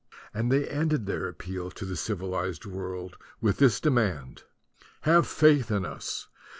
And 0.33 0.51
they 0.51 0.67
ended 0.67 1.05
their 1.05 1.27
appeal 1.27 1.69
to 1.69 1.85
the 1.85 1.93
civi 1.93 2.27
lized 2.27 2.65
world 2.65 3.17
with 3.39 3.57
this 3.57 3.79
demand: 3.79 4.41
"Have 5.03 5.27
faith 5.27 5.69
in 5.69 5.85
us 5.85 6.27